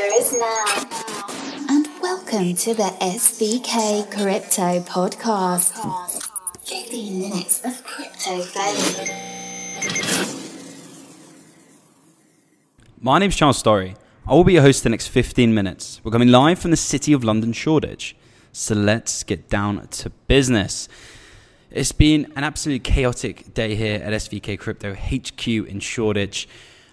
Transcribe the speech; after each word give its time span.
is 0.00 0.32
now. 0.32 0.64
And 1.68 1.86
welcome 2.00 2.54
to 2.54 2.74
the 2.74 2.90
SVK 3.00 4.10
Crypto 4.10 4.80
Podcast. 4.80 5.74
15 6.64 7.20
minutes 7.20 7.62
of 7.64 7.84
crypto 7.84 8.40
value. 8.40 9.12
My 13.00 13.18
name's 13.18 13.36
Charles 13.36 13.62
Storry. 13.62 13.96
I 14.26 14.34
will 14.34 14.44
be 14.44 14.54
your 14.54 14.62
host 14.62 14.84
the 14.84 14.88
next 14.88 15.08
15 15.08 15.52
minutes. 15.54 16.00
We're 16.02 16.12
coming 16.12 16.28
live 16.28 16.58
from 16.58 16.70
the 16.70 16.76
city 16.78 17.12
of 17.12 17.22
London, 17.22 17.52
Shoreditch. 17.52 18.16
So 18.52 18.74
let's 18.74 19.22
get 19.22 19.50
down 19.50 19.86
to 19.86 20.10
business. 20.28 20.88
It's 21.70 21.92
been 21.92 22.32
an 22.36 22.44
absolutely 22.44 22.80
chaotic 22.80 23.52
day 23.52 23.74
here 23.74 24.00
at 24.02 24.12
SVK 24.14 24.58
Crypto 24.58 24.94
HQ 24.94 25.46
in 25.46 25.80
Shoreditch. 25.80 26.48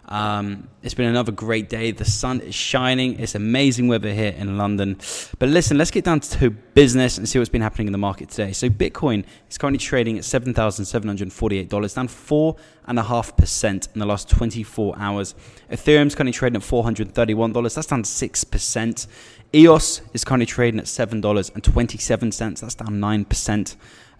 Um, 0.07 0.69
it's 0.83 0.93
been 0.93 1.07
another 1.07 1.33
great 1.33 1.69
day. 1.69 1.91
The 1.91 2.05
sun 2.05 2.39
is 2.39 2.55
shining. 2.55 3.19
It's 3.19 3.35
amazing 3.35 3.89
weather 3.89 4.13
here 4.13 4.33
in 4.37 4.57
London. 4.57 4.97
But 5.37 5.49
listen, 5.49 5.77
let's 5.77 5.91
get 5.91 6.05
down 6.05 6.21
to 6.21 6.49
business 6.49 7.17
and 7.17 7.27
see 7.27 7.39
what's 7.39 7.49
been 7.49 7.61
happening 7.61 7.87
in 7.87 7.91
the 7.91 7.97
market 7.97 8.29
today. 8.29 8.53
So 8.53 8.69
Bitcoin 8.69 9.25
is 9.49 9.57
currently 9.57 9.79
trading 9.79 10.17
at 10.17 10.23
seven 10.23 10.53
thousand 10.53 10.85
seven 10.85 11.07
hundred 11.09 11.31
forty-eight 11.33 11.69
dollars, 11.69 11.93
down 11.93 12.07
four 12.07 12.55
and 12.85 12.97
a 12.97 13.03
half 13.03 13.35
percent 13.35 13.89
in 13.93 13.99
the 13.99 14.05
last 14.05 14.29
24 14.29 14.95
hours. 14.97 15.35
Ethereum's 15.69 16.15
currently 16.15 16.31
trading 16.31 16.55
at 16.55 16.63
four 16.63 16.83
hundred 16.83 17.13
thirty-one 17.13 17.51
dollars. 17.51 17.75
That's 17.75 17.87
down 17.87 18.05
six 18.05 18.45
percent. 18.45 19.07
EOS 19.53 20.01
is 20.13 20.23
currently 20.23 20.45
trading 20.45 20.79
at 20.79 20.87
seven 20.87 21.19
dollars 21.19 21.51
and 21.53 21.63
twenty-seven 21.63 22.31
cents. 22.31 22.61
That's 22.61 22.75
down 22.75 23.01
nine 23.01 23.25
percent. 23.25 23.75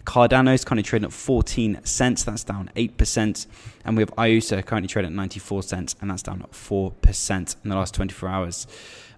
Cardano 0.08 0.54
is 0.54 0.64
currently 0.64 0.84
trading 0.84 1.06
at 1.06 1.12
14 1.12 1.82
cents, 1.84 2.24
that's 2.24 2.46
down 2.46 2.72
8%. 2.78 3.46
And 3.84 3.98
we 3.98 4.02
have 4.02 4.14
IOTA 4.18 4.64
currently 4.64 4.88
trading 4.88 5.12
at 5.12 5.16
94 5.16 5.64
cents, 5.64 5.96
and 6.00 6.10
that's 6.10 6.24
down 6.24 6.46
4% 6.50 7.56
in 7.62 7.70
the 7.70 7.76
last 7.76 7.94
24 7.94 8.30
hours. 8.30 8.68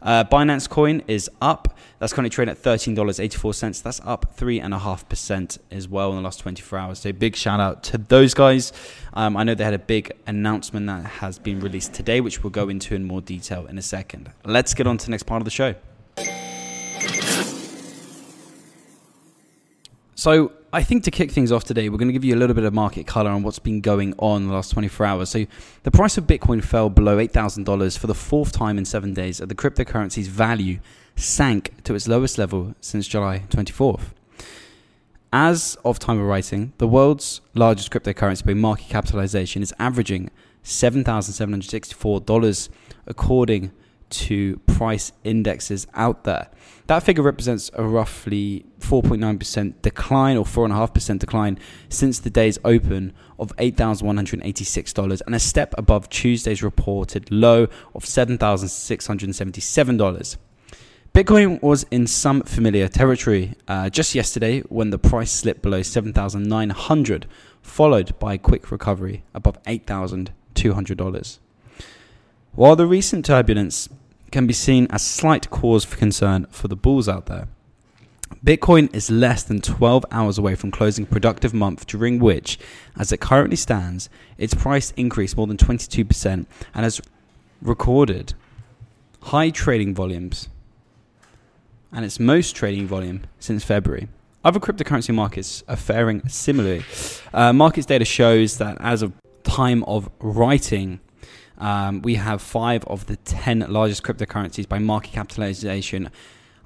Uh, 0.02 0.24
Binance 0.24 0.68
Coin 0.68 1.04
is 1.08 1.30
up. 1.42 1.78
That's 2.00 2.12
currently 2.12 2.32
trading 2.32 2.54
at 2.54 2.58
$13.84. 2.58 3.84
That's 3.84 4.02
up 4.04 4.36
3.5% 4.36 5.60
as 5.70 5.88
well 5.88 6.10
in 6.10 6.16
the 6.16 6.22
last 6.24 6.40
24 6.40 6.80
hours. 6.80 7.00
So, 7.00 7.14
big 7.14 7.36
shout 7.36 7.60
out 7.60 7.84
to 7.84 8.00
those 8.00 8.34
guys. 8.34 8.74
Um, 9.14 9.38
I 9.38 9.44
know 9.44 9.54
they 9.54 9.66
had 9.66 9.76
a 9.76 9.80
big 9.80 10.12
announcement 10.26 10.88
that 10.88 11.06
has 11.06 11.38
been 11.38 11.60
released 11.60 11.94
today, 11.94 12.20
which 12.20 12.42
we'll 12.44 12.50
go 12.50 12.68
into 12.68 12.96
in 12.96 13.04
more 13.04 13.22
detail 13.22 13.68
in 13.68 13.78
a 13.78 13.84
second. 13.84 14.32
Let's 14.44 14.74
get 14.74 14.88
on 14.88 14.98
to 14.98 15.06
the 15.06 15.12
next 15.12 15.24
part 15.24 15.40
of 15.40 15.46
the 15.46 15.52
show. 15.52 15.76
So, 20.16 20.54
I 20.72 20.84
think 20.84 21.04
to 21.06 21.12
kick 21.12 21.32
things 21.32 21.52
off 21.52 21.64
today, 21.64 21.90
we're 21.90 21.98
going 21.98 22.10
to 22.10 22.14
give 22.14 22.24
you 22.24 22.36
a 22.36 22.38
little 22.38 22.54
bit 22.54 22.64
of 22.64 22.76
market 22.76 23.08
color 23.08 23.32
on 23.32 23.42
what's 23.42 23.58
been 23.58 23.82
going 23.82 24.14
on 24.20 24.46
the 24.46 24.54
last 24.54 24.70
24 24.70 25.04
hours. 25.04 25.30
So, 25.30 25.48
the 25.82 25.90
price 25.90 26.16
of 26.16 26.28
Bitcoin 26.28 26.64
fell 26.64 26.92
below 26.92 27.18
$8,000 27.18 27.98
for 27.98 28.06
the 28.06 28.14
fourth 28.14 28.52
time 28.52 28.78
in 28.78 28.86
seven 28.86 29.16
days, 29.16 29.40
and 29.40 29.50
the 29.50 29.56
cryptocurrency's 29.56 30.28
value 30.28 30.78
sank 31.16 31.84
to 31.86 31.96
its 31.96 32.08
lowest 32.08 32.38
level 32.38 32.76
since 32.82 33.08
July 33.08 33.46
24th. 33.50 34.12
As 35.34 35.76
of 35.84 35.98
time 35.98 36.20
of 36.20 36.28
writing, 36.28 36.74
the 36.78 36.88
world's 36.88 37.42
largest 37.56 37.90
cryptocurrency 37.90 38.46
by 38.46 38.54
market 38.54 38.90
capitalization 38.90 39.64
is 39.64 39.74
averaging 39.80 40.30
$7,764 40.64 42.70
according 43.08 43.72
to 44.10 44.58
price 44.68 45.12
indexes 45.24 45.88
out 45.94 46.24
there. 46.24 46.50
That 46.88 47.04
figure 47.04 47.24
represents 47.24 47.70
a 47.74 47.84
roughly 47.84 48.66
4.9% 48.80 49.82
decline 49.82 50.38
or 50.38 50.46
4.5% 50.46 51.20
decline 51.20 51.60
since 51.88 52.20
the 52.20 52.32
day's 52.32 52.60
open 52.66 53.14
of 53.38 53.56
$8,186 53.58 55.22
and 55.26 55.36
a 55.36 55.40
step 55.40 55.76
above 55.78 56.10
Tuesday's 56.10 56.64
reported 56.64 57.32
low 57.32 57.68
of 57.94 58.06
$7,677. 58.06 60.38
Bitcoin 61.14 61.62
was 61.62 61.86
in 61.92 62.08
some 62.08 62.42
familiar 62.44 62.88
territory 62.88 63.56
uh, 63.68 63.90
just 63.90 64.16
yesterday 64.16 64.62
when 64.62 64.92
the 64.92 65.00
price 65.00 65.32
slipped 65.32 65.62
below 65.62 65.82
7,900, 65.82 67.26
followed 67.62 68.18
by 68.20 68.36
a 68.36 68.38
quick 68.38 68.72
recovery 68.72 69.24
above 69.34 69.62
$8,200. 69.64 71.40
While 72.54 72.76
the 72.76 72.88
recent 72.88 73.26
turbulence 73.26 73.90
can 74.32 74.48
be 74.48 74.54
seen 74.54 74.88
as 74.90 75.06
slight 75.06 75.50
cause 75.50 75.84
for 75.86 75.98
concern 75.98 76.46
for 76.50 76.68
the 76.68 76.76
bulls 76.76 77.10
out 77.10 77.26
there. 77.26 77.48
Bitcoin 78.46 78.94
is 78.96 79.12
less 79.12 79.44
than 79.44 79.60
12 79.60 80.06
hours 80.12 80.38
away 80.38 80.56
from 80.56 80.72
closing 80.72 81.04
a 81.04 81.08
productive 81.08 81.54
month 81.54 81.86
during 81.88 82.20
which, 82.20 82.58
as 82.98 83.12
it 83.12 83.20
currently 83.20 83.58
stands, 83.58 84.10
its 84.38 84.54
price 84.54 84.92
increased 84.92 85.36
more 85.36 85.48
than 85.48 85.58
22% 85.58 86.26
and 86.34 86.48
has 86.76 87.02
recorded 87.62 88.34
high 89.24 89.50
trading 89.50 89.94
volumes 89.94 90.48
and 91.92 92.06
its 92.06 92.20
most 92.20 92.56
trading 92.56 92.88
volume 92.88 93.24
since 93.40 93.64
February. 93.64 94.08
Other 94.44 94.60
cryptocurrency 94.60 95.14
markets 95.14 95.64
are 95.68 95.76
faring 95.76 96.28
similarly. 96.30 96.86
Uh, 97.34 97.52
markets 97.52 97.86
data 97.86 98.06
shows 98.06 98.58
that 98.58 98.78
as 98.80 99.02
of 99.02 99.12
time 99.44 99.84
of 99.84 100.10
writing, 100.20 101.02
um, 101.60 102.02
we 102.02 102.16
have 102.16 102.42
five 102.42 102.84
of 102.86 103.06
the 103.08 103.18
10 103.18 103.66
largest 103.70 104.04
cryptocurrencies 104.04 104.68
by 104.68 104.80
market 104.80 105.14
capitalization 105.14 106.10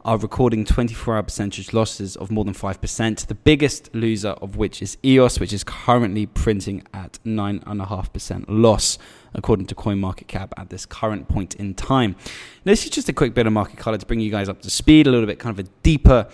are 0.05 0.17
recording 0.17 0.65
24 0.65 1.15
hour 1.15 1.23
percentage 1.23 1.71
losses 1.71 2.17
of 2.17 2.29
more 2.29 2.43
than 2.43 2.53
5%. 2.53 3.27
The 3.27 3.35
biggest 3.35 3.93
loser 3.95 4.31
of 4.31 4.57
which 4.57 4.81
is 4.81 4.97
EOS, 5.03 5.39
which 5.39 5.53
is 5.53 5.63
currently 5.63 6.25
printing 6.25 6.83
at 6.93 7.19
9.5% 7.25 8.45
loss, 8.49 8.97
according 9.33 9.67
to 9.67 9.75
CoinMarketCap 9.75 10.51
at 10.57 10.69
this 10.69 10.85
current 10.85 11.29
point 11.29 11.55
in 11.55 11.73
time. 11.73 12.15
This 12.65 12.83
is 12.83 12.89
just 12.89 13.07
a 13.07 13.13
quick 13.13 13.33
bit 13.33 13.47
of 13.47 13.53
market 13.53 13.77
color 13.77 13.97
to 13.97 14.05
bring 14.05 14.19
you 14.19 14.29
guys 14.29 14.49
up 14.49 14.61
to 14.63 14.69
speed, 14.69 15.07
a 15.07 15.11
little 15.11 15.27
bit 15.27 15.39
kind 15.39 15.57
of 15.57 15.65
a 15.65 15.69
deeper 15.83 16.27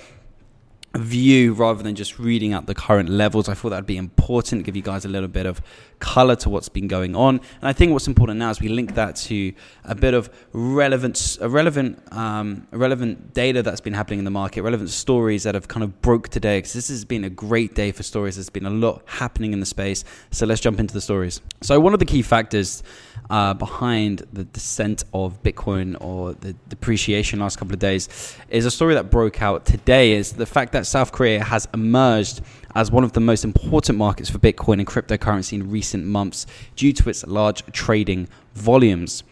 view 0.96 1.54
rather 1.54 1.84
than 1.84 1.96
just 1.96 2.18
reading 2.18 2.54
out 2.54 2.66
the 2.66 2.76
current 2.76 3.10
levels. 3.10 3.48
I 3.48 3.54
thought 3.54 3.70
that'd 3.70 3.86
be 3.86 3.98
important, 3.98 4.64
give 4.64 4.76
you 4.76 4.82
guys 4.82 5.06
a 5.06 5.10
little 5.10 5.28
bit 5.28 5.46
of 5.46 5.62
color 6.00 6.36
to 6.38 6.50
what's 6.50 6.70
been 6.70 6.88
going 6.88 7.16
on. 7.16 7.36
And 7.36 7.68
I 7.68 7.74
think 7.74 7.92
what's 7.92 8.08
important 8.08 8.40
now 8.40 8.50
is 8.50 8.60
we 8.60 8.70
link 8.70 8.96
that 8.96 9.16
to 9.18 9.54
a 9.84 9.96
bit 9.96 10.14
of 10.14 10.30
relevant, 10.54 11.38
relevant, 11.42 12.02
um, 12.12 12.68
relevant 12.72 13.34
data 13.34 13.62
that's 13.62 13.82
been 13.82 13.94
happening 13.94 14.20
in 14.20 14.26
the 14.26 14.32
market, 14.32 14.62
relevant 14.64 14.90
stories 14.90 15.44
that 15.44 15.56
have 15.56 15.68
kind 15.68 15.84
of 15.84 16.02
broke 16.02 16.30
today. 16.30 16.60
Because 16.60 16.74
this 16.74 16.88
has 16.88 17.06
been 17.06 17.24
a 17.24 17.30
great 17.30 17.76
day 17.76 17.92
for 17.92 18.04
stories. 18.04 18.36
There's 18.36 18.50
been 18.50 18.66
a 18.66 18.72
lot 18.72 19.04
happening 19.06 19.54
in 19.54 19.60
the 19.60 19.66
space. 19.66 20.04
So 20.32 20.46
let's 20.46 20.62
jump 20.62 20.80
into 20.80 20.94
the 20.94 21.02
stories. 21.02 21.42
So 21.62 21.80
one 21.80 21.94
of 21.94 22.00
the 22.00 22.06
key 22.06 22.22
factors 22.22 22.82
uh, 23.30 23.54
behind 23.54 24.26
the 24.34 24.46
descent 24.46 25.04
of 25.14 25.44
Bitcoin 25.44 25.98
or 26.00 26.34
the 26.34 26.54
depreciation 26.70 27.40
last 27.40 27.58
couple 27.58 27.74
of 27.74 27.80
days 27.80 28.36
is 28.50 28.66
a 28.66 28.72
story 28.72 28.96
that 28.96 29.12
broke 29.12 29.42
out 29.42 29.66
today. 29.66 30.14
Is 30.14 30.34
the 30.34 30.46
fact 30.46 30.72
that 30.72 30.79
South 30.84 31.12
Korea 31.12 31.44
has 31.44 31.68
emerged 31.74 32.42
as 32.76 32.92
one 32.92 33.04
of 33.04 33.14
the 33.14 33.20
most 33.20 33.44
important 33.44 33.98
markets 33.98 34.30
for 34.30 34.38
Bitcoin 34.38 34.80
and 34.80 34.88
cryptocurrency 34.88 35.54
in 35.54 35.70
recent 35.70 36.06
months 36.06 36.46
due 36.76 36.94
to 36.94 37.10
its 37.10 37.26
large 37.26 37.64
trading 37.72 38.28
volumes. 38.54 39.24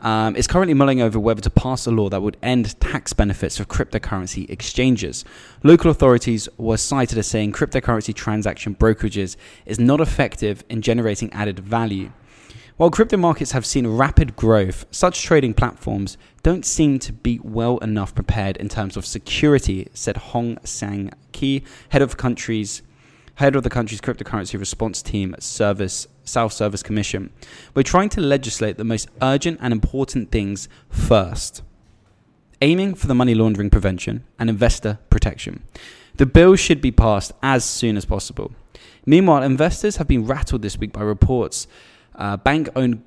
Um, 0.00 0.36
currently 0.46 0.74
mulling 0.74 1.00
over 1.00 1.18
whether 1.18 1.40
to 1.40 1.50
pass 1.50 1.86
a 1.86 1.90
law 1.90 2.08
that 2.10 2.22
would 2.22 2.36
end 2.42 2.78
tax 2.80 3.12
benefits 3.12 3.58
of 3.58 3.68
cryptocurrency 3.68 4.48
exchanges. 4.50 5.24
Local 5.62 5.90
authorities 5.90 6.48
were 6.58 6.76
cited 6.76 7.18
as 7.18 7.26
saying 7.26 7.52
cryptocurrency 7.52 8.14
transaction 8.14 8.74
brokerages 8.74 9.36
is 9.64 9.80
not 9.80 10.00
effective 10.00 10.64
in 10.68 10.82
generating 10.82 11.32
added 11.32 11.58
value. 11.58 12.12
While 12.76 12.90
crypto 12.90 13.16
markets 13.16 13.52
have 13.52 13.64
seen 13.64 13.86
rapid 13.86 14.36
growth, 14.36 14.84
such 14.90 15.22
trading 15.22 15.54
platforms 15.54 16.18
don't 16.42 16.66
seem 16.66 16.98
to 16.98 17.12
be 17.14 17.40
well 17.42 17.78
enough 17.78 18.14
prepared 18.14 18.58
in 18.58 18.68
terms 18.68 18.98
of 18.98 19.06
security, 19.06 19.88
said 19.94 20.18
Hong 20.18 20.58
Sang 20.62 21.10
Ki, 21.32 21.64
head 21.88 22.02
of 22.02 22.18
country's 22.18 22.82
head 23.36 23.56
of 23.56 23.62
the 23.62 23.70
country's 23.70 24.02
cryptocurrency 24.02 24.58
response 24.58 25.00
team 25.00 25.34
service 25.38 26.06
South 26.24 26.52
Service 26.52 26.82
Commission. 26.82 27.30
We're 27.74 27.82
trying 27.82 28.10
to 28.10 28.20
legislate 28.20 28.76
the 28.76 28.84
most 28.84 29.08
urgent 29.22 29.58
and 29.62 29.72
important 29.72 30.30
things 30.30 30.68
first, 30.90 31.62
aiming 32.60 32.96
for 32.96 33.06
the 33.06 33.14
money 33.14 33.34
laundering 33.34 33.70
prevention 33.70 34.24
and 34.38 34.50
investor 34.50 34.98
protection. 35.08 35.62
The 36.16 36.26
bill 36.26 36.56
should 36.56 36.82
be 36.82 36.92
passed 36.92 37.32
as 37.42 37.64
soon 37.64 37.96
as 37.96 38.04
possible. 38.04 38.52
Meanwhile, 39.06 39.44
investors 39.44 39.96
have 39.96 40.08
been 40.08 40.26
rattled 40.26 40.60
this 40.60 40.76
week 40.76 40.92
by 40.92 41.00
reports 41.00 41.66
uh, 42.16 42.36
bank 42.36 42.68
owned 42.76 43.02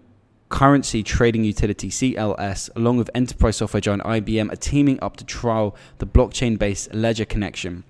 currency 0.49 1.03
trading 1.03 1.43
utility 1.43 1.89
CLS, 1.89 2.69
along 2.75 2.97
with 2.97 3.09
enterprise 3.13 3.57
software 3.57 3.81
giant 3.81 4.03
IBM, 4.03 4.51
are 4.51 4.55
teaming 4.55 4.99
up 5.01 5.17
to 5.17 5.23
trial 5.23 5.75
the 5.99 6.07
blockchain 6.07 6.57
based 6.57 6.93
Ledger 6.93 7.25
connection. 7.25 7.83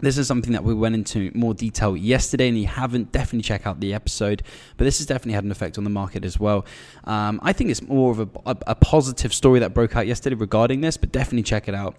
This 0.00 0.16
is 0.16 0.26
something 0.28 0.52
that 0.52 0.62
we 0.62 0.74
went 0.74 0.94
into 0.94 1.32
more 1.34 1.54
detail 1.54 1.96
yesterday, 1.96 2.48
and 2.48 2.58
you 2.58 2.66
haven't, 2.66 3.10
definitely 3.10 3.42
check 3.42 3.66
out 3.66 3.80
the 3.80 3.94
episode. 3.94 4.42
But 4.76 4.84
this 4.84 4.98
has 4.98 5.06
definitely 5.06 5.32
had 5.32 5.44
an 5.44 5.50
effect 5.50 5.76
on 5.76 5.84
the 5.84 5.90
market 5.90 6.24
as 6.24 6.38
well. 6.38 6.64
Um, 7.04 7.40
I 7.42 7.52
think 7.52 7.70
it's 7.70 7.82
more 7.82 8.12
of 8.12 8.20
a, 8.20 8.28
a, 8.46 8.56
a, 8.68 8.74
positive 8.74 9.34
story 9.34 9.60
that 9.60 9.74
broke 9.74 9.96
out 9.96 10.06
yesterday 10.06 10.36
regarding 10.36 10.80
this, 10.80 10.96
but 10.96 11.10
definitely 11.10 11.42
check 11.42 11.68
it 11.68 11.74
out. 11.74 11.96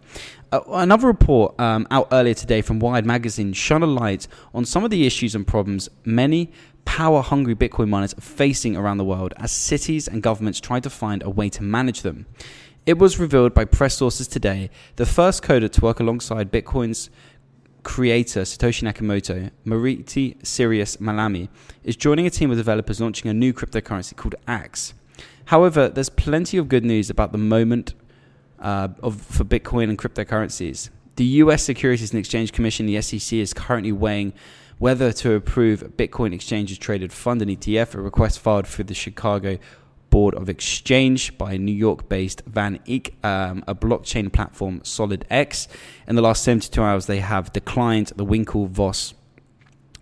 Uh, 0.52 0.62
another 0.70 1.08
report 1.08 1.60
um, 1.60 1.88
out 1.92 2.08
earlier 2.12 2.34
today 2.34 2.62
from 2.62 2.80
Wired 2.80 3.06
Magazine 3.06 3.54
shone 3.54 3.84
a 3.84 3.88
light 3.88 4.28
on 4.54 4.66
some 4.66 4.84
of 4.84 4.92
the 4.92 5.06
issues 5.06 5.36
and 5.36 5.46
problems 5.46 5.90
many 6.06 6.52
power 6.86 7.22
hungry 7.22 7.54
Bitcoin 7.54 7.90
miners 7.90 8.14
are 8.16 8.22
facing 8.22 8.76
around 8.76 8.98
the 8.98 9.06
world 9.06 9.34
as 9.38 9.52
cities 9.52 10.08
and 10.08 10.24
governments 10.24 10.60
try 10.60 10.80
to 10.80 10.90
find 10.90 11.22
a 11.22 11.30
way 11.30 11.48
to 11.50 11.62
manage 11.62 12.02
them. 12.02 12.26
It 12.86 12.98
was 12.98 13.20
revealed 13.20 13.54
by 13.54 13.66
press 13.66 13.96
sources 13.96 14.28
today 14.28 14.72
the 14.96 15.06
first 15.06 15.44
coder 15.44 15.70
to 15.72 15.82
work 15.82 16.00
alongside 16.00 16.52
Bitcoin's 16.52 17.12
creator 17.84 18.42
Satoshi 18.42 18.84
Nakamoto, 18.84 19.52
Mariti 19.66 20.36
Sirius 20.46 20.98
Malami, 20.98 21.50
is 21.84 21.96
joining 21.96 22.26
a 22.26 22.30
team 22.30 22.52
of 22.52 22.58
developers 22.58 23.00
launching 23.02 23.30
a 23.30 23.34
new 23.34 23.54
cryptocurrency 23.54 24.16
called 24.16 24.36
Axe. 24.48 24.94
However, 25.46 25.90
there's 25.90 26.10
plenty 26.10 26.58
of 26.58 26.70
good 26.70 26.86
news 26.86 27.10
about 27.10 27.32
the 27.32 27.38
moment 27.38 27.94
uh, 28.60 28.90
of, 29.02 29.22
for 29.22 29.44
Bitcoin 29.44 29.90
and 29.90 29.98
cryptocurrencies. 29.98 30.90
The 31.16 31.26
US 31.26 31.64
Securities 31.64 32.12
and 32.12 32.20
Exchange 32.20 32.52
Commission, 32.52 32.86
the 32.86 33.02
SEC, 33.02 33.34
is 33.34 33.54
currently 33.54 33.92
weighing 33.92 34.34
whether 34.78 35.12
to 35.12 35.34
approve 35.34 35.82
Bitcoin 35.98 36.34
exchanges 36.34 36.78
traded 36.78 37.12
fund 37.12 37.42
and 37.42 37.52
ETF, 37.52 37.96
a 37.96 38.02
request 38.02 38.40
filed 38.40 38.66
through 38.66 38.86
the 38.86 38.94
Chicago 38.94 39.58
Board 40.10 40.36
of 40.36 40.50
Exchange 40.50 41.38
by 41.38 41.58
New 41.58 41.74
York 41.74 42.10
based 42.10 42.42
Van 42.46 42.80
Eck, 42.88 43.14
um, 43.24 43.64
a 43.68 43.76
blockchain 43.76 44.32
platform, 44.32 44.82
SolidX. 44.82 45.68
In 46.08 46.16
the 46.16 46.22
last 46.22 46.44
72 46.44 46.82
hours, 46.82 47.06
they 47.06 47.20
have 47.20 47.54
declined 47.54 48.08
the 48.16 48.26
Winklevoss 48.26 49.14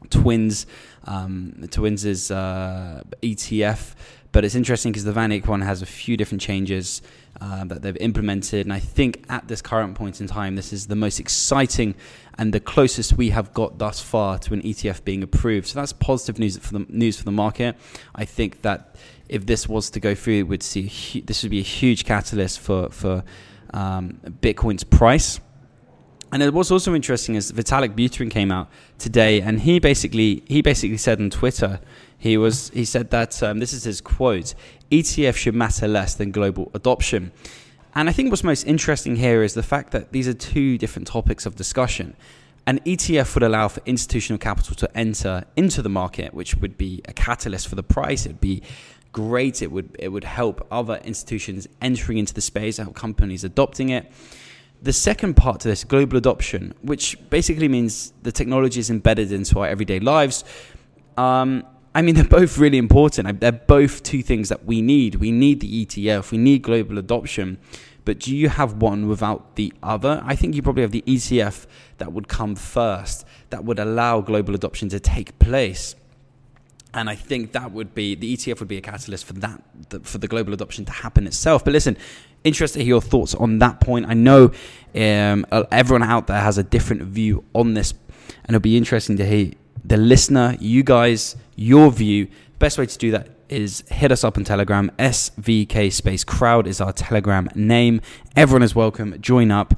Twins. 0.09 0.65
Um, 1.05 1.67
Twins' 1.71 2.31
uh, 2.31 3.03
ETF 3.21 3.95
but 4.31 4.45
it's 4.45 4.55
interesting 4.55 4.91
because 4.91 5.03
the 5.03 5.13
Van 5.13 5.31
Eck 5.31 5.47
one 5.47 5.61
has 5.61 5.81
a 5.81 5.85
few 5.85 6.17
different 6.17 6.41
changes 6.41 7.01
uh, 7.39 7.63
that 7.65 7.81
they've 7.81 7.97
implemented. 7.97 8.65
And 8.65 8.73
I 8.73 8.79
think 8.79 9.25
at 9.29 9.47
this 9.47 9.61
current 9.61 9.95
point 9.95 10.21
in 10.21 10.27
time, 10.27 10.55
this 10.55 10.73
is 10.73 10.87
the 10.87 10.95
most 10.95 11.19
exciting 11.19 11.95
and 12.37 12.53
the 12.53 12.59
closest 12.59 13.13
we 13.13 13.29
have 13.31 13.53
got 13.53 13.77
thus 13.77 13.99
far 13.99 14.37
to 14.39 14.53
an 14.53 14.61
ETF 14.61 15.03
being 15.03 15.23
approved. 15.23 15.67
So 15.67 15.79
that's 15.79 15.93
positive 15.93 16.39
news 16.39 16.57
for 16.57 16.73
the 16.73 16.85
news 16.89 17.17
for 17.17 17.23
the 17.23 17.31
market. 17.31 17.75
I 18.15 18.25
think 18.25 18.61
that 18.61 18.95
if 19.29 19.45
this 19.45 19.67
was 19.67 19.89
to 19.91 19.99
go 19.99 20.15
through, 20.15 20.45
we'd 20.45 20.63
see 20.63 21.23
this 21.25 21.43
would 21.43 21.51
be 21.51 21.59
a 21.59 21.63
huge 21.63 22.05
catalyst 22.05 22.59
for 22.59 22.89
for 22.89 23.23
um, 23.73 24.19
Bitcoin's 24.41 24.83
price. 24.83 25.39
And 26.31 26.53
what's 26.53 26.71
also 26.71 26.93
interesting 26.93 27.35
is 27.35 27.51
Vitalik 27.51 27.95
Buterin 27.95 28.29
came 28.29 28.51
out 28.51 28.69
today, 28.97 29.41
and 29.41 29.61
he 29.61 29.79
basically 29.79 30.43
he 30.47 30.61
basically 30.61 30.97
said 30.97 31.21
on 31.21 31.29
Twitter 31.29 31.79
he 32.17 32.37
was 32.37 32.69
he 32.71 32.83
said 32.83 33.11
that 33.11 33.41
um, 33.41 33.59
this 33.59 33.71
is 33.71 33.85
his 33.85 34.01
quote: 34.01 34.53
ETF 34.91 35.35
should 35.35 35.55
matter 35.55 35.87
less 35.87 36.15
than 36.15 36.31
global 36.31 36.69
adoption. 36.73 37.31
And 37.95 38.09
I 38.09 38.11
think 38.11 38.29
what's 38.29 38.43
most 38.43 38.65
interesting 38.65 39.15
here 39.15 39.41
is 39.41 39.53
the 39.53 39.63
fact 39.63 39.91
that 39.91 40.11
these 40.11 40.27
are 40.27 40.33
two 40.33 40.77
different 40.77 41.07
topics 41.07 41.45
of 41.45 41.55
discussion. 41.55 42.15
An 42.67 42.79
ETF 42.81 43.33
would 43.33 43.43
allow 43.43 43.69
for 43.69 43.81
institutional 43.85 44.37
capital 44.37 44.75
to 44.75 44.97
enter 44.97 45.45
into 45.55 45.81
the 45.81 45.89
market, 45.89 46.33
which 46.33 46.55
would 46.55 46.77
be 46.77 47.01
a 47.05 47.13
catalyst 47.13 47.67
for 47.69 47.75
the 47.75 47.83
price. 47.83 48.25
It 48.25 48.33
would 48.33 48.41
be 48.41 48.61
great. 49.13 49.61
It 49.61 49.71
would 49.71 49.95
it 49.97 50.09
would 50.09 50.25
help 50.25 50.67
other 50.69 50.99
institutions 51.05 51.67
entering 51.81 52.17
into 52.17 52.33
the 52.33 52.41
space, 52.41 52.77
help 52.77 52.95
companies 52.95 53.45
adopting 53.45 53.89
it. 53.89 54.11
The 54.81 54.93
second 54.93 55.35
part 55.35 55.61
to 55.61 55.67
this, 55.67 55.83
global 55.83 56.17
adoption, 56.17 56.73
which 56.81 57.17
basically 57.29 57.67
means 57.67 58.13
the 58.23 58.31
technology 58.31 58.79
is 58.79 58.89
embedded 58.89 59.31
into 59.31 59.59
our 59.59 59.67
everyday 59.67 59.99
lives. 59.99 60.43
Um, 61.17 61.63
I 61.95 62.01
mean, 62.03 62.15
they're 62.15 62.23
both 62.23 62.57
really 62.57 62.77
important. 62.77 63.39
They're 63.39 63.51
both 63.51 64.03
two 64.03 64.21
things 64.21 64.49
that 64.49 64.65
we 64.65 64.81
need. 64.81 65.15
We 65.15 65.31
need 65.31 65.61
the 65.61 65.85
ETF, 65.85 66.31
we 66.31 66.37
need 66.37 66.61
global 66.61 66.97
adoption. 66.97 67.57
But 68.05 68.19
do 68.19 68.33
you 68.33 68.47
have 68.47 68.81
one 68.81 69.09
without 69.09 69.57
the 69.57 69.73
other? 69.83 70.21
I 70.23 70.33
think 70.33 70.55
you 70.55 70.61
probably 70.61 70.83
have 70.83 70.91
the 70.91 71.03
ETF 71.05 71.65
that 71.97 72.13
would 72.13 72.29
come 72.29 72.55
first, 72.55 73.25
that 73.49 73.65
would 73.65 73.79
allow 73.79 74.21
global 74.21 74.55
adoption 74.55 74.87
to 74.89 74.99
take 74.99 75.37
place. 75.39 75.93
And 76.97 77.11
I 77.11 77.15
think 77.15 77.51
that 77.51 77.71
would 77.71 77.93
be 77.93 78.15
the 78.15 78.35
ETF 78.35 78.59
would 78.59 78.67
be 78.67 78.77
a 78.77 78.81
catalyst 78.81 79.25
for 79.25 79.33
that, 79.33 79.61
for 80.01 80.17
the 80.17 80.27
global 80.27 80.51
adoption 80.51 80.83
to 80.85 80.91
happen 80.91 81.27
itself. 81.27 81.63
But 81.63 81.73
listen, 81.73 81.95
interested 82.43 82.79
to 82.79 82.83
hear 82.83 82.95
your 82.95 83.01
thoughts 83.01 83.35
on 83.35 83.59
that 83.59 83.79
point. 83.79 84.07
I 84.07 84.15
know 84.15 84.51
um, 84.95 85.45
everyone 85.71 86.01
out 86.01 86.25
there 86.25 86.41
has 86.41 86.57
a 86.57 86.63
different 86.63 87.03
view 87.03 87.43
on 87.53 87.75
this, 87.75 87.91
and 87.91 88.55
it'll 88.55 88.61
be 88.61 88.77
interesting 88.77 89.15
to 89.17 89.25
hear 89.27 89.51
the 89.85 89.97
listener, 89.97 90.57
you 90.59 90.81
guys, 90.81 91.35
your 91.55 91.91
view. 91.91 92.29
Best 92.57 92.79
way 92.79 92.87
to 92.87 92.97
do 92.97 93.11
that 93.11 93.29
is 93.47 93.83
hit 93.91 94.11
us 94.11 94.23
up 94.23 94.35
on 94.35 94.43
Telegram. 94.43 94.91
SVK 94.97 95.93
Space 95.93 96.23
Crowd 96.23 96.65
is 96.65 96.81
our 96.81 96.93
Telegram 96.93 97.47
name. 97.53 98.01
Everyone 98.35 98.63
is 98.63 98.73
welcome. 98.73 99.21
Join 99.21 99.51
up. 99.51 99.75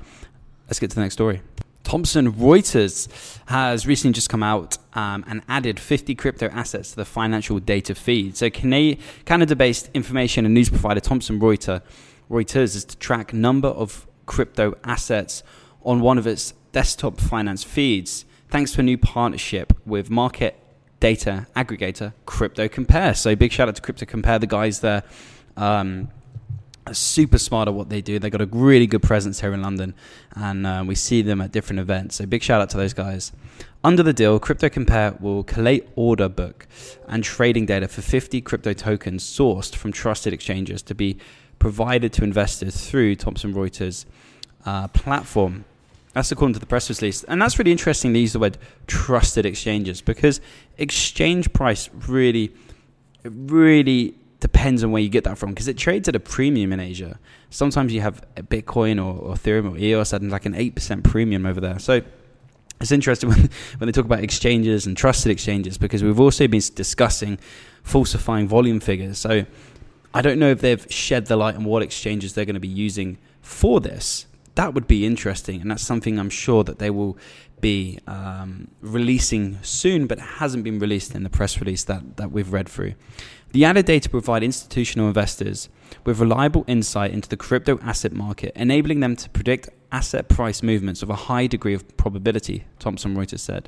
Let's 0.68 0.80
get 0.80 0.90
to 0.92 0.96
the 0.96 1.02
next 1.02 1.16
story. 1.16 1.42
Thomson 1.90 2.32
Reuters 2.34 3.08
has 3.48 3.88
recently 3.88 4.14
just 4.14 4.30
come 4.30 4.44
out 4.44 4.78
um, 4.94 5.26
and 5.28 5.42
added 5.50 5.80
50 5.80 6.14
crypto 6.14 6.48
assets 6.50 6.92
to 6.92 6.98
the 6.98 7.04
financial 7.04 7.58
data 7.58 7.96
feed. 7.96 8.38
So, 8.38 8.52
Canada 8.52 9.56
based 9.56 9.90
information 9.96 10.46
and 10.46 10.54
news 10.54 10.70
provider 10.70 11.00
Thomson 11.00 11.40
Reuters, 11.40 11.82
Reuters 12.30 12.76
is 12.76 12.86
to 12.86 12.98
track 13.00 13.34
number 13.34 13.70
of 13.70 14.06
crypto 14.28 14.78
assets 14.84 15.42
on 15.82 16.00
one 16.00 16.20
of 16.20 16.28
its 16.28 16.54
desktop 16.74 17.20
finance 17.20 17.64
feeds 17.64 18.24
thanks 18.50 18.74
to 18.74 18.82
a 18.82 18.84
new 18.84 19.00
partnership 19.00 19.74
with 19.84 20.12
market 20.12 20.60
data 21.00 21.48
aggregator 21.56 22.14
Crypto 22.28 22.68
Compare. 22.68 23.16
So 23.16 23.36
big 23.36 23.52
shout 23.52 23.68
out 23.68 23.76
to 23.78 23.82
Crypto 23.82 24.06
Compare, 24.06 24.38
the 24.38 24.46
guys 24.46 24.82
there. 24.82 25.02
Um, 25.58 26.10
super 26.94 27.38
smart 27.38 27.68
at 27.68 27.74
what 27.74 27.90
they 27.90 28.02
do. 28.02 28.20
They've 28.20 28.32
got 28.32 28.42
a 28.42 28.46
really 28.46 28.88
good 28.88 29.04
presence 29.04 29.42
here 29.42 29.54
in 29.54 29.62
London, 29.62 29.94
and 30.36 30.66
uh, 30.66 30.84
we 30.86 30.96
see 30.96 31.22
them 31.22 31.42
at 31.42 31.52
different 31.52 31.80
events. 31.80 32.16
So 32.16 32.26
big 32.26 32.44
shout 32.44 32.62
out 32.62 32.70
to 32.72 32.78
those 32.78 32.94
guys. 32.94 33.32
Under 33.84 34.04
the 34.04 34.14
deal, 34.14 34.40
Crypto 34.40 34.68
Compare 34.68 35.16
will 35.20 35.44
collate 35.44 35.88
order 35.96 36.28
book 36.28 36.68
and 37.08 37.24
trading 37.24 37.66
data 37.66 37.88
for 37.88 38.02
50 38.02 38.42
crypto 38.42 38.74
tokens 38.74 39.24
sourced 39.24 39.74
from 39.74 39.94
trusted 39.94 40.34
exchanges 40.34 40.82
to 40.84 40.96
be 40.96 41.18
provided 41.60 42.12
to 42.14 42.24
investors 42.24 42.90
through 42.90 43.16
Thomson 43.16 43.54
Reuters 43.54 44.06
uh, 44.66 44.88
platform. 44.90 45.66
That's 46.14 46.32
according 46.32 46.56
to 46.56 46.60
the 46.60 46.66
press 46.66 46.90
release. 46.90 47.24
And 47.24 47.42
that's 47.42 47.58
really 47.58 47.72
interesting 47.72 48.14
they 48.14 48.20
use 48.20 48.34
the 48.34 48.40
word 48.40 48.58
trusted 48.88 49.46
exchanges 49.46 50.02
because 50.02 50.42
exchange 50.78 51.54
price 51.54 51.90
really, 52.08 52.52
really 53.24 54.16
depends 54.40 54.84
on 54.84 54.92
where 54.92 55.02
you 55.02 55.10
get 55.10 55.24
that 55.26 55.38
from 55.38 55.50
because 55.50 55.68
it 55.68 55.78
trades 55.78 56.08
at 56.08 56.16
a 56.16 56.20
premium 56.20 56.72
in 56.72 56.80
Asia. 56.80 57.20
Sometimes 57.50 57.94
you 57.94 58.02
have 58.02 58.24
Bitcoin 58.36 58.98
or, 58.98 59.20
or 59.20 59.36
Ethereum 59.36 59.74
or 59.74 59.78
EOS 59.78 60.14
at 60.14 60.24
like 60.24 60.46
an 60.46 60.54
8% 60.54 61.04
premium 61.04 61.46
over 61.46 61.60
there. 61.60 61.80
So 61.80 62.02
it's 62.80 62.92
interesting 62.92 63.30
when, 63.32 63.50
when 63.78 63.88
they 63.88 63.92
talk 63.92 64.06
about 64.06 64.24
exchanges 64.24 64.86
and 64.86 64.96
trusted 64.96 65.32
exchanges 65.32 65.78
because 65.78 66.04
we've 66.04 66.20
also 66.20 66.48
been 66.48 66.62
discussing 66.76 67.38
falsifying 67.84 68.48
volume 68.48 68.80
figures. 68.80 69.18
So 69.18 69.46
I 70.14 70.22
don't 70.22 70.40
know 70.40 70.52
if 70.52 70.62
they've 70.62 70.86
shed 70.90 71.26
the 71.26 71.36
light 71.36 71.56
on 71.56 71.66
what 71.66 71.84
exchanges 71.84 72.34
they're 72.34 72.46
going 72.46 72.54
to 72.56 72.60
be 72.60 72.68
using 72.68 73.18
for 73.42 73.80
this 73.82 74.26
that 74.60 74.74
would 74.74 74.88
be 74.88 75.06
interesting, 75.06 75.62
and 75.62 75.72
that's 75.72 75.84
something 75.84 76.20
I'm 76.20 76.30
sure 76.30 76.66
that 76.66 76.80
they 76.80 76.90
will 76.90 77.18
be 77.62 78.00
um, 78.08 78.68
releasing 78.82 79.58
soon, 79.64 80.06
but 80.06 80.20
hasn't 80.20 80.66
been 80.66 80.80
released 80.80 81.16
in 81.16 81.24
the 81.24 81.30
press 81.30 81.62
release 81.62 81.86
that, 81.86 82.18
that 82.18 82.34
we've 82.34 82.52
read 82.52 82.68
through. 82.68 82.96
The 83.52 83.66
added 83.66 83.88
data 83.88 84.10
provide 84.10 84.44
institutional 84.44 85.08
investors 85.08 85.70
with 86.06 86.20
reliable 86.20 86.66
insight 86.68 87.12
into 87.12 87.28
the 87.28 87.38
crypto 87.38 87.80
asset 87.82 88.14
market, 88.14 88.52
enabling 88.56 89.00
them 89.00 89.16
to 89.16 89.30
predict 89.32 89.70
asset 89.92 90.30
price 90.30 90.62
movements 90.62 91.02
with 91.02 91.10
a 91.10 91.16
high 91.16 91.48
degree 91.48 91.74
of 91.74 91.98
probability, 91.98 92.66
Thomson 92.78 93.16
Reuters 93.16 93.40
said. 93.40 93.68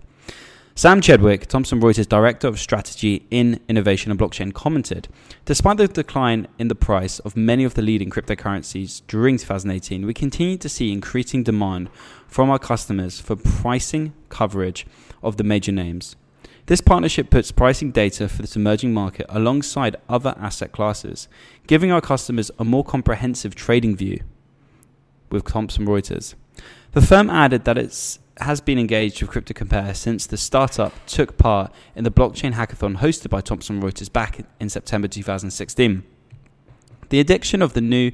Sam 0.75 1.01
Chadwick, 1.01 1.47
Thomson 1.47 1.81
Reuters 1.81 2.07
Director 2.07 2.47
of 2.47 2.59
Strategy 2.59 3.25
in 3.29 3.59
Innovation 3.67 4.11
and 4.11 4.19
Blockchain, 4.19 4.53
commented 4.53 5.07
Despite 5.45 5.77
the 5.77 5.87
decline 5.87 6.47
in 6.59 6.69
the 6.69 6.75
price 6.75 7.19
of 7.19 7.35
many 7.35 7.63
of 7.63 7.73
the 7.73 7.81
leading 7.81 8.09
cryptocurrencies 8.09 9.01
during 9.07 9.37
2018, 9.37 10.05
we 10.05 10.13
continue 10.13 10.57
to 10.57 10.69
see 10.69 10.91
increasing 10.91 11.43
demand 11.43 11.89
from 12.27 12.49
our 12.49 12.59
customers 12.59 13.19
for 13.19 13.35
pricing 13.35 14.13
coverage 14.29 14.85
of 15.21 15.37
the 15.37 15.43
major 15.43 15.71
names. 15.71 16.15
This 16.67 16.81
partnership 16.81 17.29
puts 17.29 17.51
pricing 17.51 17.91
data 17.91 18.29
for 18.29 18.41
this 18.41 18.55
emerging 18.55 18.93
market 18.93 19.25
alongside 19.29 19.95
other 20.07 20.35
asset 20.39 20.71
classes, 20.71 21.27
giving 21.67 21.91
our 21.91 22.01
customers 22.01 22.51
a 22.59 22.63
more 22.63 22.83
comprehensive 22.83 23.55
trading 23.55 23.95
view 23.95 24.21
with 25.29 25.45
Thomson 25.45 25.85
Reuters. 25.85 26.35
The 26.91 27.01
firm 27.01 27.29
added 27.29 27.65
that 27.65 27.77
it 27.77 28.19
has 28.37 28.61
been 28.61 28.77
engaged 28.77 29.21
with 29.21 29.31
Crypto 29.31 29.53
Compare 29.53 29.93
since 29.93 30.25
the 30.27 30.37
startup 30.37 30.93
took 31.05 31.37
part 31.37 31.73
in 31.95 32.03
the 32.03 32.11
blockchain 32.11 32.53
hackathon 32.53 32.97
hosted 32.97 33.29
by 33.29 33.41
Thomson 33.41 33.81
Reuters 33.81 34.11
back 34.11 34.45
in 34.59 34.69
September 34.69 35.07
2016. 35.07 36.03
The 37.09 37.19
addition 37.19 37.61
of 37.61 37.73
the 37.73 37.81
new 37.81 38.11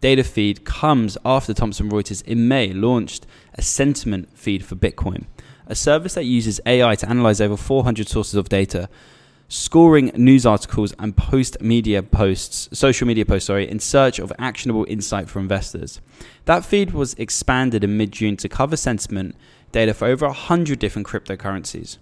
data 0.00 0.24
feed 0.24 0.64
comes 0.64 1.18
after 1.24 1.52
Thomson 1.52 1.90
Reuters 1.90 2.22
in 2.22 2.48
May 2.48 2.72
launched 2.72 3.26
a 3.54 3.62
sentiment 3.62 4.36
feed 4.36 4.64
for 4.64 4.76
Bitcoin, 4.76 5.26
a 5.68 5.74
service 5.74 6.14
that 6.14 6.24
uses 6.24 6.60
AI 6.66 6.96
to 6.96 7.08
analyze 7.08 7.40
over 7.40 7.56
400 7.56 8.08
sources 8.08 8.34
of 8.34 8.48
data 8.48 8.88
scoring 9.48 10.12
news 10.14 10.44
articles 10.44 10.92
and 10.98 11.16
post 11.16 11.60
media 11.60 12.02
posts, 12.02 12.68
social 12.78 13.06
media 13.06 13.24
posts, 13.24 13.46
sorry, 13.46 13.68
in 13.68 13.80
search 13.80 14.18
of 14.18 14.32
actionable 14.38 14.84
insight 14.88 15.28
for 15.28 15.40
investors. 15.40 16.00
That 16.44 16.64
feed 16.64 16.92
was 16.92 17.14
expanded 17.14 17.82
in 17.82 17.96
mid 17.96 18.12
June 18.12 18.36
to 18.38 18.48
cover 18.48 18.76
sentiment 18.76 19.36
data 19.72 19.94
for 19.94 20.06
over 20.06 20.26
100 20.26 20.78
different 20.78 21.08
cryptocurrencies. 21.08 21.98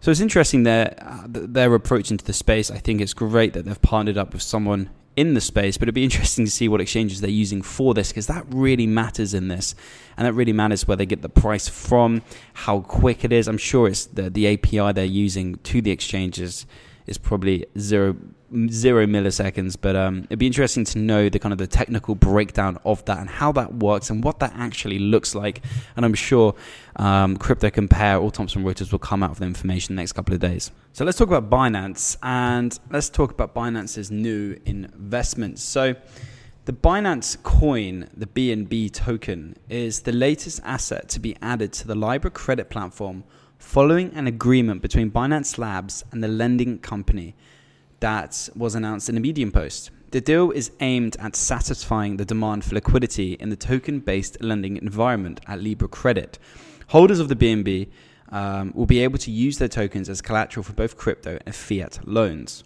So 0.00 0.10
it's 0.10 0.20
interesting 0.20 0.62
their, 0.62 0.94
uh, 1.00 1.24
their 1.26 1.74
approach 1.74 2.10
into 2.10 2.24
the 2.24 2.32
space. 2.32 2.70
I 2.70 2.78
think 2.78 3.00
it's 3.00 3.14
great 3.14 3.52
that 3.54 3.64
they've 3.64 3.82
partnered 3.82 4.16
up 4.16 4.32
with 4.32 4.42
someone 4.42 4.90
in 5.18 5.34
the 5.34 5.40
space, 5.40 5.76
but 5.76 5.86
it'd 5.86 5.96
be 5.96 6.04
interesting 6.04 6.44
to 6.44 6.50
see 6.50 6.68
what 6.68 6.80
exchanges 6.80 7.20
they're 7.20 7.28
using 7.28 7.60
for 7.60 7.92
this 7.92 8.10
because 8.10 8.28
that 8.28 8.44
really 8.50 8.86
matters 8.86 9.34
in 9.34 9.48
this. 9.48 9.74
And 10.16 10.24
that 10.24 10.32
really 10.32 10.52
matters 10.52 10.86
where 10.86 10.96
they 10.96 11.06
get 11.06 11.22
the 11.22 11.28
price 11.28 11.68
from, 11.68 12.22
how 12.54 12.82
quick 12.82 13.24
it 13.24 13.32
is. 13.32 13.48
I'm 13.48 13.58
sure 13.58 13.88
it's 13.88 14.06
the, 14.06 14.30
the 14.30 14.54
API 14.54 14.92
they're 14.92 15.04
using 15.04 15.56
to 15.56 15.82
the 15.82 15.90
exchanges 15.90 16.66
is 17.08 17.18
probably 17.18 17.66
zero 17.78 18.16
zero 18.70 19.06
milliseconds. 19.06 19.76
But 19.80 19.96
um, 19.96 20.24
it'd 20.24 20.38
be 20.38 20.46
interesting 20.46 20.84
to 20.84 20.98
know 20.98 21.28
the 21.28 21.38
kind 21.38 21.52
of 21.52 21.58
the 21.58 21.66
technical 21.66 22.14
breakdown 22.14 22.78
of 22.84 23.04
that 23.06 23.18
and 23.18 23.28
how 23.28 23.52
that 23.52 23.74
works 23.74 24.10
and 24.10 24.22
what 24.24 24.40
that 24.40 24.52
actually 24.56 24.98
looks 24.98 25.34
like. 25.34 25.62
And 25.96 26.04
I'm 26.04 26.14
sure 26.14 26.54
um, 26.96 27.36
Crypto 27.36 27.70
Compare 27.70 28.18
or 28.18 28.30
Thomson 28.30 28.64
Reuters 28.64 28.92
will 28.92 28.98
come 28.98 29.22
out 29.22 29.30
with 29.30 29.38
the 29.40 29.46
information 29.46 29.96
the 29.96 30.02
next 30.02 30.12
couple 30.12 30.34
of 30.34 30.40
days. 30.40 30.70
So 30.92 31.04
let's 31.04 31.18
talk 31.18 31.28
about 31.28 31.50
Binance 31.50 32.16
and 32.22 32.78
let's 32.90 33.08
talk 33.08 33.30
about 33.30 33.54
Binance's 33.54 34.10
new 34.10 34.58
investments. 34.64 35.62
So 35.62 35.94
the 36.64 36.72
Binance 36.72 37.42
coin, 37.42 38.08
the 38.14 38.26
BNB 38.26 38.92
token, 38.92 39.56
is 39.68 40.00
the 40.00 40.12
latest 40.12 40.60
asset 40.64 41.08
to 41.10 41.20
be 41.20 41.36
added 41.40 41.72
to 41.74 41.86
the 41.86 41.94
Libra 41.94 42.30
credit 42.30 42.68
platform 42.68 43.24
following 43.58 44.12
an 44.14 44.26
agreement 44.26 44.80
between 44.80 45.10
Binance 45.10 45.58
Labs 45.58 46.04
and 46.12 46.22
the 46.22 46.28
lending 46.28 46.78
company 46.78 47.34
that 48.00 48.48
was 48.54 48.74
announced 48.74 49.08
in 49.08 49.16
a 49.16 49.20
Medium 49.20 49.50
post. 49.50 49.90
The 50.10 50.20
deal 50.20 50.50
is 50.52 50.70
aimed 50.80 51.16
at 51.20 51.36
satisfying 51.36 52.16
the 52.16 52.24
demand 52.24 52.64
for 52.64 52.74
liquidity 52.74 53.34
in 53.34 53.50
the 53.50 53.56
token 53.56 54.00
based 54.00 54.42
lending 54.42 54.76
environment 54.78 55.40
at 55.46 55.60
Libra 55.60 55.88
Credit. 55.88 56.38
Holders 56.88 57.20
of 57.20 57.28
the 57.28 57.36
BNB 57.36 57.88
um, 58.30 58.72
will 58.74 58.86
be 58.86 59.00
able 59.00 59.18
to 59.18 59.30
use 59.30 59.58
their 59.58 59.68
tokens 59.68 60.08
as 60.08 60.22
collateral 60.22 60.62
for 60.62 60.72
both 60.72 60.96
crypto 60.96 61.38
and 61.44 61.54
fiat 61.54 61.98
loans. 62.06 62.64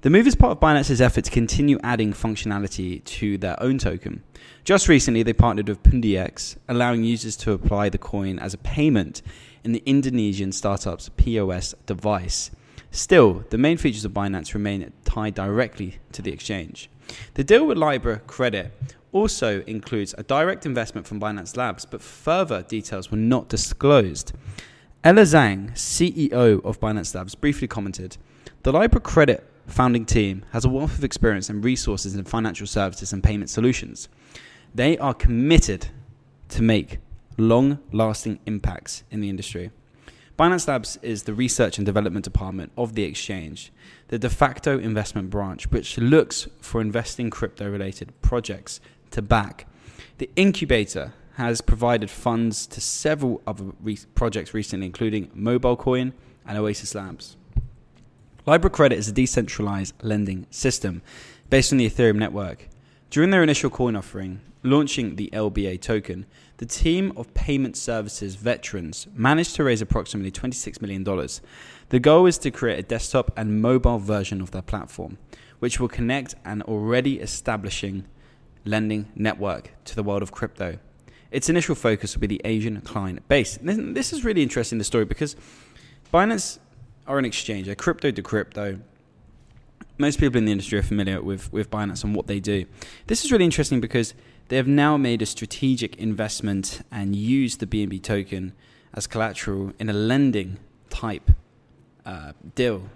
The 0.00 0.10
move 0.10 0.28
is 0.28 0.36
part 0.36 0.52
of 0.52 0.60
Binance's 0.60 1.00
effort 1.00 1.24
to 1.24 1.30
continue 1.30 1.78
adding 1.82 2.12
functionality 2.12 3.02
to 3.04 3.36
their 3.36 3.60
own 3.60 3.78
token. 3.78 4.22
Just 4.62 4.88
recently, 4.88 5.24
they 5.24 5.32
partnered 5.32 5.68
with 5.68 5.82
PundiX, 5.82 6.56
allowing 6.68 7.02
users 7.02 7.36
to 7.38 7.52
apply 7.52 7.88
the 7.88 7.98
coin 7.98 8.38
as 8.38 8.54
a 8.54 8.58
payment 8.58 9.22
in 9.64 9.72
the 9.72 9.82
Indonesian 9.86 10.52
startup's 10.52 11.08
POS 11.10 11.74
device. 11.86 12.50
Still, 12.90 13.44
the 13.50 13.58
main 13.58 13.76
features 13.76 14.04
of 14.04 14.12
Binance 14.12 14.54
remain 14.54 14.92
tied 15.04 15.34
directly 15.34 15.98
to 16.12 16.22
the 16.22 16.32
exchange. 16.32 16.88
The 17.34 17.44
deal 17.44 17.66
with 17.66 17.78
Libra 17.78 18.20
Credit 18.20 18.72
also 19.12 19.62
includes 19.66 20.14
a 20.16 20.22
direct 20.22 20.66
investment 20.66 21.06
from 21.06 21.20
Binance 21.20 21.56
Labs, 21.56 21.84
but 21.84 22.02
further 22.02 22.62
details 22.62 23.10
were 23.10 23.18
not 23.18 23.48
disclosed. 23.48 24.32
Ella 25.04 25.22
Zhang, 25.22 25.72
CEO 25.72 26.64
of 26.64 26.80
Binance 26.80 27.14
Labs, 27.14 27.34
briefly 27.34 27.68
commented 27.68 28.16
The 28.62 28.72
Libra 28.72 29.00
Credit 29.00 29.46
founding 29.66 30.06
team 30.06 30.44
has 30.52 30.64
a 30.64 30.68
wealth 30.68 30.98
of 30.98 31.04
experience 31.04 31.48
and 31.50 31.64
resources 31.64 32.14
in 32.14 32.24
financial 32.24 32.66
services 32.66 33.12
and 33.12 33.22
payment 33.22 33.50
solutions. 33.50 34.08
They 34.74 34.98
are 34.98 35.14
committed 35.14 35.88
to 36.50 36.62
make 36.62 36.98
long 37.38 37.78
lasting 37.92 38.40
impacts 38.44 39.04
in 39.10 39.20
the 39.20 39.30
industry. 39.30 39.70
Binance 40.38 40.68
Labs 40.68 40.98
is 41.02 41.24
the 41.24 41.34
research 41.34 41.78
and 41.78 41.86
development 41.86 42.24
department 42.24 42.70
of 42.76 42.94
the 42.94 43.02
exchange, 43.02 43.72
the 44.08 44.18
de 44.18 44.28
facto 44.28 44.78
investment 44.78 45.30
branch, 45.30 45.70
which 45.70 45.98
looks 45.98 46.46
for 46.60 46.80
investing 46.80 47.30
crypto 47.30 47.68
related 47.68 48.12
projects 48.22 48.80
to 49.10 49.22
back. 49.22 49.66
The 50.18 50.30
incubator 50.36 51.14
has 51.34 51.60
provided 51.60 52.10
funds 52.10 52.66
to 52.66 52.80
several 52.80 53.40
other 53.46 53.72
re- 53.80 53.98
projects 54.14 54.54
recently, 54.54 54.86
including 54.86 55.28
MobileCoin 55.28 56.12
and 56.46 56.58
Oasis 56.58 56.94
Labs. 56.94 57.36
Libra 58.46 58.70
Credit 58.70 58.98
is 58.98 59.08
a 59.08 59.12
decentralized 59.12 59.94
lending 60.02 60.46
system 60.50 61.02
based 61.50 61.72
on 61.72 61.78
the 61.78 61.88
Ethereum 61.88 62.16
network. 62.16 62.68
During 63.10 63.30
their 63.30 63.42
initial 63.42 63.70
coin 63.70 63.96
offering, 63.96 64.42
launching 64.62 65.16
the 65.16 65.30
LBA 65.32 65.80
token, 65.80 66.26
the 66.58 66.66
team 66.66 67.10
of 67.16 67.32
payment 67.32 67.74
services 67.74 68.34
veterans 68.34 69.06
managed 69.14 69.56
to 69.56 69.64
raise 69.64 69.80
approximately 69.80 70.30
$26 70.30 70.82
million. 70.82 71.04
The 71.88 72.00
goal 72.00 72.26
is 72.26 72.36
to 72.38 72.50
create 72.50 72.78
a 72.78 72.82
desktop 72.82 73.30
and 73.34 73.62
mobile 73.62 73.98
version 73.98 74.42
of 74.42 74.50
their 74.50 74.60
platform, 74.60 75.16
which 75.58 75.80
will 75.80 75.88
connect 75.88 76.34
an 76.44 76.60
already 76.62 77.18
establishing 77.18 78.04
lending 78.66 79.10
network 79.14 79.70
to 79.86 79.94
the 79.94 80.02
world 80.02 80.22
of 80.22 80.30
crypto. 80.30 80.78
Its 81.30 81.48
initial 81.48 81.74
focus 81.74 82.14
will 82.14 82.20
be 82.20 82.26
the 82.26 82.42
Asian 82.44 82.78
client 82.82 83.26
base. 83.26 83.58
This 83.62 84.12
is 84.12 84.22
really 84.22 84.42
interesting, 84.42 84.76
the 84.76 84.84
story, 84.84 85.06
because 85.06 85.34
Binance 86.12 86.58
are 87.06 87.18
an 87.18 87.24
exchange, 87.24 87.68
a 87.68 87.74
crypto 87.74 88.10
to 88.10 88.22
crypto. 88.22 88.80
Most 89.98 90.20
people 90.20 90.38
in 90.38 90.44
the 90.44 90.52
industry 90.52 90.78
are 90.78 90.82
familiar 90.82 91.20
with, 91.20 91.52
with 91.52 91.70
Binance 91.70 92.04
and 92.04 92.14
what 92.14 92.28
they 92.28 92.38
do. 92.38 92.66
This 93.08 93.24
is 93.24 93.32
really 93.32 93.44
interesting 93.44 93.80
because 93.80 94.14
they 94.46 94.56
have 94.56 94.68
now 94.68 94.96
made 94.96 95.20
a 95.22 95.26
strategic 95.26 95.96
investment 95.96 96.80
and 96.90 97.16
used 97.16 97.58
the 97.58 97.66
BNB 97.66 98.02
token 98.02 98.52
as 98.94 99.06
collateral 99.08 99.72
in 99.78 99.88
a 99.88 99.92
lending 99.92 100.58
type 100.88 101.32
uh, 102.06 102.32
deal. 102.54 102.88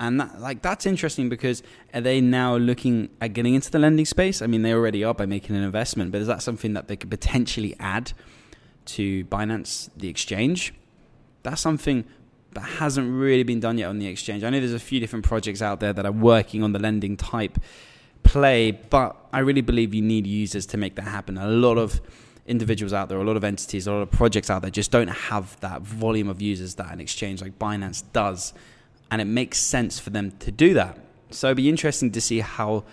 And 0.00 0.18
that, 0.18 0.40
like 0.40 0.62
that's 0.62 0.86
interesting 0.86 1.28
because 1.28 1.62
are 1.92 2.00
they 2.00 2.22
now 2.22 2.56
looking 2.56 3.10
at 3.20 3.34
getting 3.34 3.54
into 3.54 3.70
the 3.70 3.78
lending 3.78 4.06
space? 4.06 4.40
I 4.40 4.46
mean, 4.46 4.62
they 4.62 4.72
already 4.72 5.04
are 5.04 5.12
by 5.12 5.26
making 5.26 5.56
an 5.56 5.62
investment, 5.62 6.10
but 6.10 6.22
is 6.22 6.26
that 6.26 6.42
something 6.42 6.72
that 6.72 6.88
they 6.88 6.96
could 6.96 7.10
potentially 7.10 7.76
add 7.78 8.12
to 8.86 9.24
Binance, 9.26 9.90
the 9.94 10.08
exchange? 10.08 10.72
That's 11.42 11.60
something 11.60 12.06
that 12.52 12.62
hasn't 12.62 13.12
really 13.12 13.42
been 13.42 13.60
done 13.60 13.78
yet 13.78 13.88
on 13.88 13.98
the 13.98 14.06
exchange. 14.06 14.42
I 14.42 14.50
know 14.50 14.58
there's 14.58 14.72
a 14.72 14.78
few 14.78 15.00
different 15.00 15.24
projects 15.24 15.62
out 15.62 15.80
there 15.80 15.92
that 15.92 16.04
are 16.04 16.12
working 16.12 16.62
on 16.62 16.72
the 16.72 16.78
lending 16.78 17.16
type 17.16 17.58
play, 18.22 18.72
but 18.72 19.16
I 19.32 19.40
really 19.40 19.60
believe 19.60 19.94
you 19.94 20.02
need 20.02 20.26
users 20.26 20.66
to 20.66 20.76
make 20.76 20.96
that 20.96 21.02
happen. 21.06 21.38
A 21.38 21.48
lot 21.48 21.78
of 21.78 22.00
individuals 22.46 22.92
out 22.92 23.08
there, 23.08 23.18
a 23.18 23.24
lot 23.24 23.36
of 23.36 23.44
entities, 23.44 23.86
a 23.86 23.92
lot 23.92 24.02
of 24.02 24.10
projects 24.10 24.50
out 24.50 24.62
there 24.62 24.70
just 24.70 24.90
don't 24.90 25.08
have 25.08 25.58
that 25.60 25.82
volume 25.82 26.28
of 26.28 26.42
users 26.42 26.74
that 26.74 26.92
an 26.92 27.00
exchange 27.00 27.40
like 27.40 27.58
Binance 27.58 28.02
does. 28.12 28.52
And 29.10 29.20
it 29.20 29.26
makes 29.26 29.58
sense 29.58 29.98
for 29.98 30.10
them 30.10 30.32
to 30.40 30.50
do 30.50 30.74
that. 30.74 30.98
So 31.30 31.48
it'd 31.48 31.56
be 31.56 31.68
interesting 31.68 32.10
to 32.12 32.20
see 32.20 32.40
how 32.40 32.84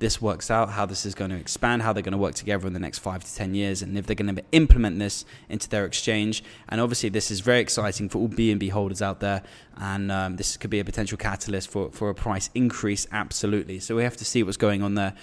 this 0.00 0.20
works 0.20 0.50
out, 0.50 0.70
how 0.70 0.86
this 0.86 1.06
is 1.06 1.14
going 1.14 1.30
to 1.30 1.36
expand, 1.36 1.82
how 1.82 1.92
they're 1.92 2.02
going 2.02 2.12
to 2.12 2.18
work 2.18 2.34
together 2.34 2.66
in 2.66 2.72
the 2.72 2.80
next 2.80 2.98
five 2.98 3.22
to 3.22 3.34
10 3.34 3.54
years, 3.54 3.82
and 3.82 3.96
if 3.96 4.06
they're 4.06 4.16
going 4.16 4.34
to 4.34 4.42
implement 4.52 4.98
this 4.98 5.24
into 5.48 5.68
their 5.68 5.84
exchange. 5.84 6.42
And 6.68 6.80
obviously, 6.80 7.10
this 7.10 7.30
is 7.30 7.40
very 7.40 7.60
exciting 7.60 8.08
for 8.08 8.18
all 8.18 8.28
BNB 8.28 8.70
holders 8.70 9.02
out 9.02 9.20
there, 9.20 9.42
and 9.76 10.10
um, 10.10 10.36
this 10.36 10.56
could 10.56 10.70
be 10.70 10.80
a 10.80 10.84
potential 10.84 11.16
catalyst 11.16 11.70
for, 11.70 11.90
for 11.92 12.10
a 12.10 12.14
price 12.14 12.50
increase, 12.54 13.06
absolutely. 13.12 13.78
So 13.78 13.94
we 13.94 14.02
have 14.02 14.16
to 14.16 14.24
see 14.24 14.42
what's 14.42 14.56
going 14.56 14.82
on 14.82 14.94
there. 14.94 15.14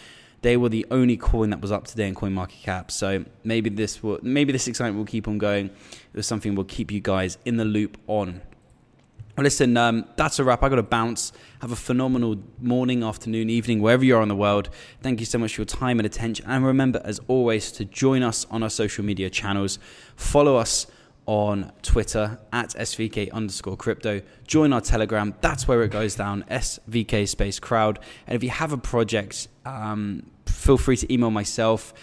They 0.43 0.55
were 0.55 0.69
the 0.69 0.85
only 0.91 1.17
coin 1.17 1.49
that 1.49 1.61
was 1.61 1.71
up 1.71 1.87
today 1.87 2.07
in 2.07 2.15
CoinMarketCap, 2.15 2.91
so 2.91 3.25
maybe 3.43 3.71
this 3.71 4.03
will, 4.03 4.19
maybe 4.21 4.51
this 4.51 4.67
excitement 4.67 4.99
will 4.99 5.11
keep 5.11 5.27
on 5.27 5.39
going. 5.39 5.65
It 5.67 6.15
was 6.15 6.27
something 6.27 6.53
we'll 6.53 6.65
keep 6.65 6.91
you 6.91 7.01
guys 7.01 7.39
in 7.43 7.57
the 7.57 7.65
loop 7.65 7.97
on. 8.05 8.41
Listen, 9.37 9.77
um, 9.77 10.05
that's 10.15 10.39
a 10.39 10.43
wrap. 10.43 10.63
I 10.63 10.69
got 10.69 10.77
to 10.77 10.83
bounce. 10.83 11.31
Have 11.61 11.71
a 11.71 11.75
phenomenal 11.75 12.37
morning, 12.59 13.03
afternoon, 13.03 13.51
evening, 13.51 13.81
wherever 13.81 14.03
you 14.03 14.15
are 14.17 14.23
in 14.23 14.29
the 14.29 14.35
world. 14.35 14.69
Thank 15.01 15.19
you 15.19 15.27
so 15.27 15.37
much 15.37 15.55
for 15.55 15.61
your 15.61 15.67
time 15.67 15.99
and 15.99 16.05
attention. 16.07 16.45
And 16.47 16.65
remember, 16.65 17.01
as 17.05 17.19
always, 17.27 17.71
to 17.73 17.85
join 17.85 18.23
us 18.23 18.47
on 18.49 18.63
our 18.63 18.69
social 18.69 19.05
media 19.05 19.29
channels. 19.29 19.77
Follow 20.15 20.55
us 20.55 20.87
on 21.27 21.71
Twitter 21.83 22.39
at 22.51 22.69
SVK 22.69 23.31
underscore 23.31 23.77
crypto. 23.77 24.21
Join 24.47 24.73
our 24.73 24.81
Telegram. 24.81 25.35
That's 25.41 25.67
where 25.67 25.83
it 25.83 25.91
goes 25.91 26.15
down, 26.15 26.43
SVK 26.49 27.27
Space 27.27 27.59
Crowd. 27.59 27.99
And 28.25 28.35
if 28.35 28.43
you 28.43 28.49
have 28.49 28.71
a 28.71 28.77
project, 28.77 29.49
um, 29.65 30.31
feel 30.47 30.77
free 30.77 30.97
to 30.97 31.13
email 31.13 31.29
myself. 31.29 31.93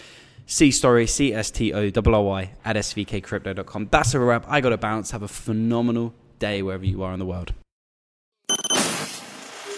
C 0.45 0.69
story, 0.69 1.07
C 1.07 1.33
S 1.33 1.49
T 1.51 1.73
O 1.73 1.89
W 1.89 2.21
Y 2.21 2.51
at 2.63 2.75
svkcrypto.com. 2.75 3.87
That's 3.91 4.13
a 4.13 4.19
wrap. 4.19 4.45
I 4.47 4.61
got 4.61 4.69
to 4.69 4.77
bounce. 4.77 5.11
Have 5.11 5.23
a 5.23 5.27
phenomenal 5.27 6.13
day 6.39 6.61
wherever 6.61 6.85
you 6.85 7.03
are 7.03 7.13
in 7.13 7.19
the 7.19 7.25
world. 7.25 7.53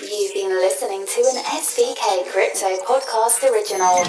You've 0.01 0.33
been 0.33 0.49
listening 0.49 1.05
to 1.05 1.21
an 1.33 1.43
SVK 1.43 2.29
Crypto 2.31 2.77
Podcast 2.85 3.43
original. 3.49 4.05